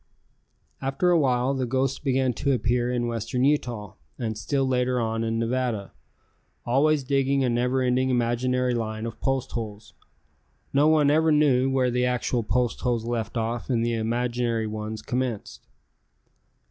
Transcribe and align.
After 0.81 1.11
awhile 1.11 1.53
the 1.53 1.67
ghost 1.67 2.03
began 2.03 2.33
to 2.33 2.53
appear 2.53 2.91
in 2.91 3.05
western 3.05 3.43
Utah 3.43 3.93
and 4.17 4.35
still 4.35 4.67
later 4.67 4.99
on 4.99 5.23
in 5.23 5.37
Nevada, 5.37 5.91
always 6.65 7.03
digging 7.03 7.43
a 7.43 7.49
never 7.49 7.83
ending 7.83 8.09
imaginary 8.09 8.73
line 8.73 9.05
of 9.05 9.19
post 9.21 9.51
holes. 9.51 9.93
No 10.73 10.87
one 10.87 11.05
never 11.05 11.31
knew 11.31 11.69
where 11.69 11.91
the 11.91 12.07
actual 12.07 12.41
post 12.41 12.79
holes 12.81 13.05
left 13.05 13.37
off 13.37 13.69
and 13.69 13.85
the 13.85 13.93
imaginary 13.93 14.65
ones 14.65 15.03
commenced. 15.03 15.67